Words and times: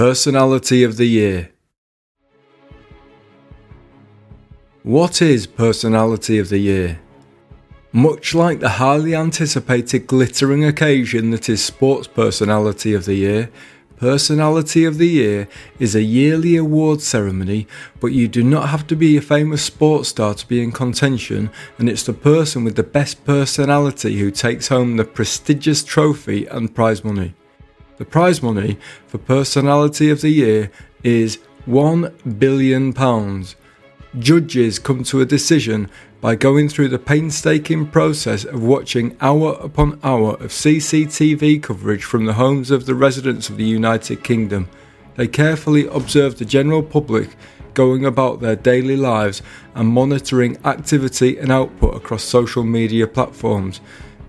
Personality 0.00 0.82
of 0.82 0.96
the 0.96 1.04
Year. 1.04 1.50
What 4.82 5.20
is 5.20 5.46
Personality 5.46 6.38
of 6.38 6.48
the 6.48 6.56
Year? 6.56 7.00
Much 7.92 8.34
like 8.34 8.60
the 8.60 8.70
highly 8.70 9.14
anticipated 9.14 10.06
glittering 10.06 10.64
occasion 10.64 11.32
that 11.32 11.50
is 11.50 11.62
Sports 11.62 12.08
Personality 12.08 12.94
of 12.94 13.04
the 13.04 13.12
Year, 13.12 13.50
Personality 13.98 14.86
of 14.86 14.96
the 14.96 15.06
Year 15.06 15.46
is 15.78 15.94
a 15.94 16.02
yearly 16.02 16.56
award 16.56 17.02
ceremony, 17.02 17.66
but 18.00 18.14
you 18.14 18.26
do 18.26 18.42
not 18.42 18.70
have 18.70 18.86
to 18.86 18.96
be 18.96 19.18
a 19.18 19.20
famous 19.20 19.62
sports 19.62 20.08
star 20.08 20.32
to 20.32 20.48
be 20.48 20.62
in 20.62 20.72
contention, 20.72 21.50
and 21.76 21.90
it's 21.90 22.04
the 22.04 22.14
person 22.14 22.64
with 22.64 22.76
the 22.76 22.82
best 22.82 23.22
personality 23.26 24.18
who 24.18 24.30
takes 24.30 24.68
home 24.68 24.96
the 24.96 25.04
prestigious 25.04 25.84
trophy 25.84 26.46
and 26.46 26.74
prize 26.74 27.04
money. 27.04 27.34
The 28.00 28.06
prize 28.06 28.42
money 28.42 28.78
for 29.06 29.18
Personality 29.18 30.08
of 30.08 30.22
the 30.22 30.30
Year 30.30 30.70
is 31.02 31.38
£1 31.68 32.38
billion. 32.38 32.94
Judges 34.18 34.78
come 34.78 35.04
to 35.04 35.20
a 35.20 35.26
decision 35.26 35.90
by 36.22 36.34
going 36.34 36.70
through 36.70 36.88
the 36.88 36.98
painstaking 36.98 37.88
process 37.88 38.44
of 38.44 38.62
watching 38.62 39.18
hour 39.20 39.52
upon 39.60 40.00
hour 40.02 40.30
of 40.36 40.50
CCTV 40.50 41.62
coverage 41.62 42.02
from 42.02 42.24
the 42.24 42.32
homes 42.32 42.70
of 42.70 42.86
the 42.86 42.94
residents 42.94 43.50
of 43.50 43.58
the 43.58 43.66
United 43.66 44.24
Kingdom. 44.24 44.70
They 45.16 45.28
carefully 45.28 45.86
observe 45.86 46.38
the 46.38 46.46
general 46.46 46.82
public 46.82 47.36
going 47.74 48.06
about 48.06 48.40
their 48.40 48.56
daily 48.56 48.96
lives 48.96 49.42
and 49.74 49.88
monitoring 49.88 50.56
activity 50.64 51.36
and 51.36 51.52
output 51.52 51.96
across 51.96 52.22
social 52.22 52.64
media 52.64 53.06
platforms. 53.06 53.82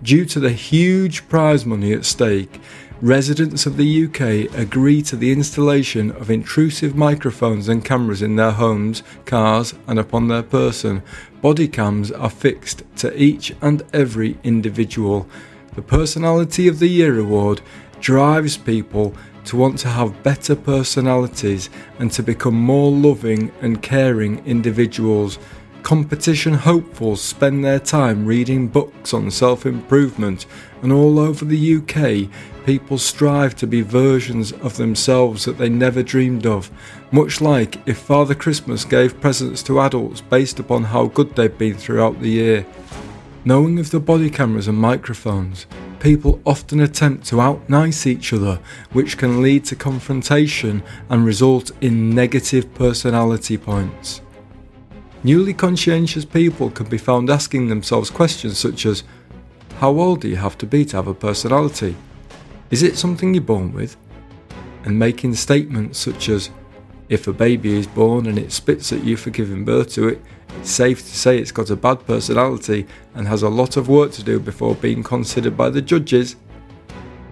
Due 0.03 0.25
to 0.25 0.39
the 0.39 0.51
huge 0.51 1.29
prize 1.29 1.65
money 1.65 1.93
at 1.93 2.03
stake, 2.03 2.59
residents 3.01 3.65
of 3.65 3.77
the 3.77 4.05
UK 4.05 4.53
agree 4.55 5.01
to 5.01 5.15
the 5.15 5.31
installation 5.31 6.11
of 6.11 6.29
intrusive 6.29 6.95
microphones 6.95 7.67
and 7.67 7.83
cameras 7.83 8.21
in 8.21 8.35
their 8.35 8.51
homes, 8.51 9.01
cars, 9.25 9.73
and 9.87 9.97
upon 9.97 10.27
their 10.27 10.43
person. 10.43 11.01
Body 11.41 11.67
cams 11.67 12.11
are 12.11 12.29
fixed 12.29 12.83
to 12.97 13.19
each 13.19 13.53
and 13.61 13.81
every 13.91 14.37
individual. 14.43 15.27
The 15.73 15.81
Personality 15.81 16.67
of 16.67 16.79
the 16.79 16.87
Year 16.87 17.19
award 17.19 17.61
drives 17.99 18.57
people 18.57 19.15
to 19.45 19.57
want 19.57 19.79
to 19.79 19.89
have 19.89 20.21
better 20.21 20.55
personalities 20.55 21.69
and 21.97 22.11
to 22.11 22.21
become 22.21 22.55
more 22.55 22.91
loving 22.91 23.51
and 23.61 23.81
caring 23.81 24.45
individuals. 24.45 25.39
Competition 25.83 26.53
hopefuls 26.53 27.21
spend 27.21 27.65
their 27.65 27.79
time 27.79 28.25
reading 28.25 28.67
books 28.67 29.13
on 29.13 29.31
self 29.31 29.65
improvement, 29.65 30.45
and 30.81 30.91
all 30.91 31.19
over 31.19 31.43
the 31.43 31.75
UK, 31.77 32.29
people 32.65 32.97
strive 32.97 33.55
to 33.55 33.67
be 33.67 33.81
versions 33.81 34.51
of 34.51 34.77
themselves 34.77 35.43
that 35.43 35.57
they 35.57 35.69
never 35.69 36.03
dreamed 36.03 36.45
of, 36.45 36.69
much 37.11 37.41
like 37.41 37.85
if 37.87 37.97
Father 37.97 38.35
Christmas 38.35 38.85
gave 38.85 39.19
presents 39.19 39.63
to 39.63 39.81
adults 39.81 40.21
based 40.21 40.59
upon 40.59 40.83
how 40.83 41.07
good 41.07 41.35
they've 41.35 41.57
been 41.57 41.75
throughout 41.75 42.21
the 42.21 42.29
year. 42.29 42.65
Knowing 43.43 43.79
of 43.79 43.89
the 43.89 43.99
body 43.99 44.29
cameras 44.29 44.67
and 44.67 44.77
microphones, 44.77 45.65
people 45.99 46.39
often 46.45 46.79
attempt 46.79 47.25
to 47.25 47.41
outnice 47.41 48.05
each 48.05 48.31
other, 48.33 48.59
which 48.93 49.17
can 49.17 49.41
lead 49.41 49.65
to 49.65 49.75
confrontation 49.75 50.83
and 51.09 51.25
result 51.25 51.71
in 51.81 52.13
negative 52.13 52.71
personality 52.75 53.57
points. 53.57 54.21
Newly 55.23 55.53
conscientious 55.53 56.25
people 56.25 56.71
can 56.71 56.87
be 56.87 56.97
found 56.97 57.29
asking 57.29 57.67
themselves 57.67 58.09
questions 58.09 58.57
such 58.57 58.87
as 58.87 59.03
How 59.77 59.91
old 59.91 60.21
do 60.21 60.27
you 60.27 60.37
have 60.37 60.57
to 60.57 60.65
be 60.65 60.83
to 60.85 60.95
have 60.95 61.05
a 61.05 61.13
personality? 61.13 61.95
Is 62.71 62.81
it 62.81 62.97
something 62.97 63.35
you're 63.35 63.43
born 63.43 63.71
with? 63.71 63.97
And 64.83 64.97
making 64.97 65.35
statements 65.35 65.99
such 65.99 66.27
as 66.29 66.49
If 67.07 67.27
a 67.27 67.33
baby 67.33 67.77
is 67.77 67.85
born 67.85 68.25
and 68.25 68.39
it 68.39 68.51
spits 68.51 68.91
at 68.91 69.03
you 69.03 69.15
for 69.15 69.29
giving 69.29 69.63
birth 69.63 69.93
to 69.93 70.07
it, 70.07 70.21
it's 70.57 70.71
safe 70.71 71.01
to 71.01 71.15
say 71.15 71.37
it's 71.37 71.51
got 71.51 71.69
a 71.69 71.75
bad 71.75 72.03
personality 72.07 72.87
and 73.13 73.27
has 73.27 73.43
a 73.43 73.49
lot 73.49 73.77
of 73.77 73.89
work 73.89 74.11
to 74.13 74.23
do 74.23 74.39
before 74.39 74.73
being 74.73 75.03
considered 75.03 75.55
by 75.55 75.69
the 75.69 75.83
judges. 75.83 76.35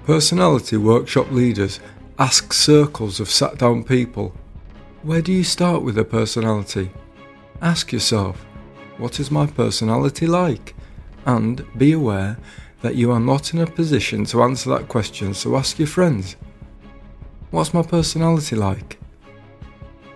Personality 0.05 0.77
workshop 0.77 1.31
leaders 1.31 1.79
ask 2.19 2.53
circles 2.53 3.19
of 3.19 3.31
sat 3.31 3.57
down 3.57 3.83
people 3.83 4.35
Where 5.01 5.23
do 5.23 5.33
you 5.33 5.43
start 5.43 5.81
with 5.81 5.97
a 5.97 6.03
personality? 6.03 6.91
Ask 7.61 7.91
yourself, 7.91 8.45
what 8.97 9.19
is 9.19 9.29
my 9.29 9.45
personality 9.45 10.25
like? 10.25 10.75
And 11.25 11.65
be 11.77 11.91
aware 11.91 12.37
that 12.81 12.95
you 12.95 13.11
are 13.11 13.19
not 13.19 13.53
in 13.53 13.59
a 13.59 13.67
position 13.67 14.23
to 14.25 14.43
answer 14.43 14.69
that 14.69 14.87
question, 14.87 15.33
so 15.33 15.57
ask 15.57 15.77
your 15.77 15.89
friends. 15.89 16.37
What's 17.51 17.73
my 17.73 17.81
personality 17.81 18.55
like? 18.55 18.97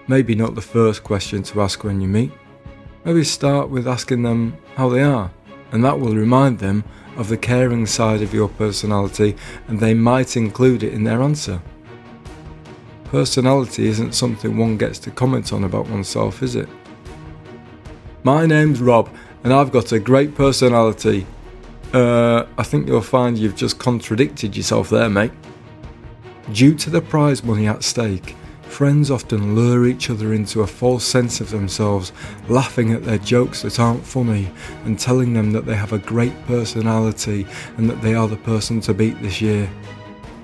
Maybe 0.08 0.36
not 0.36 0.56
the 0.56 0.62
first 0.62 1.04
question 1.04 1.44
to 1.44 1.62
ask 1.62 1.84
when 1.84 2.00
you 2.00 2.08
meet. 2.08 2.32
Maybe 3.04 3.26
start 3.26 3.70
with 3.70 3.90
asking 3.90 4.24
them 4.24 4.56
how 4.76 4.88
they 4.88 5.04
are, 5.04 5.30
and 5.74 5.84
that 5.84 6.00
will 6.00 6.16
remind 6.16 6.60
them 6.60 6.86
of 7.18 7.28
the 7.28 7.38
caring 7.38 7.86
side 7.86 8.22
of 8.22 8.34
your 8.34 8.48
personality, 8.48 9.36
and 9.68 9.82
they 9.82 9.94
might 9.94 10.38
include 10.38 10.84
it 10.84 10.94
in 10.94 11.04
their 11.04 11.22
answer. 11.22 11.62
Personality 13.04 13.88
isn't 13.88 14.16
something 14.16 14.56
one 14.56 14.78
gets 14.78 14.98
to 15.00 15.12
comment 15.12 15.52
on 15.52 15.66
about 15.66 15.90
oneself, 15.90 16.42
is 16.42 16.56
it? 16.56 16.70
My 18.26 18.46
name's 18.46 18.80
Rob, 18.80 19.10
and 19.44 19.52
I've 19.52 19.74
got 19.74 19.92
a 19.92 20.00
great 20.00 20.34
personality. 20.34 21.26
Uh, 21.92 22.46
I 22.58 22.64
think 22.64 22.88
you'll 22.88 23.02
find 23.02 23.38
you've 23.38 23.58
just 23.58 23.80
contradicted 23.80 24.56
yourself 24.56 24.90
there, 24.90 25.10
mate. 25.10 25.34
Due 26.54 26.74
to 26.76 26.90
the 26.90 27.02
prize 27.02 27.44
money 27.44 27.68
at 27.68 27.84
stake, 27.84 28.38
friends 28.62 29.12
often 29.12 29.56
lure 29.56 29.86
each 29.86 30.10
other 30.10 30.34
into 30.34 30.62
a 30.62 30.68
false 30.68 31.04
sense 31.04 31.42
of 31.42 31.50
themselves, 31.50 32.14
laughing 32.48 32.94
at 32.94 33.04
their 33.04 33.18
jokes 33.18 33.62
that 33.64 33.78
aren't 33.78 34.06
funny 34.06 34.50
and 34.86 34.98
telling 34.98 35.34
them 35.34 35.52
that 35.52 35.66
they 35.66 35.76
have 35.76 35.92
a 35.92 36.00
great 36.00 36.46
personality 36.46 37.46
and 37.76 37.90
that 37.90 38.02
they 38.02 38.16
are 38.16 38.30
the 38.30 38.38
person 38.38 38.80
to 38.80 38.94
beat 38.94 39.22
this 39.22 39.42
year. 39.42 39.70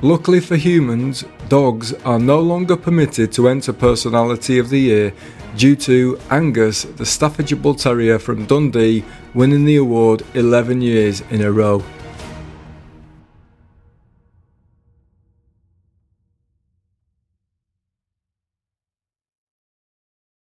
Luckily 0.02 0.40
for 0.40 0.56
humans, 0.56 1.26
dogs 1.50 1.92
are 2.06 2.20
no 2.20 2.40
longer 2.40 2.78
permitted 2.78 3.34
to 3.34 3.50
enter 3.50 3.74
Personality 3.74 4.58
of 4.58 4.70
the 4.70 4.80
Year 4.80 5.14
due 5.58 5.76
to 5.76 6.18
Angus, 6.30 6.84
the 6.84 7.06
Staffordshire 7.06 7.58
Bull 7.58 7.76
Terrier 7.76 8.18
from 8.18 8.46
Dundee, 8.46 9.04
winning 9.34 9.66
the 9.66 9.76
award 9.76 10.24
11 10.36 10.82
years 10.82 11.20
in 11.32 11.42
a 11.42 11.52
row. 11.52 11.84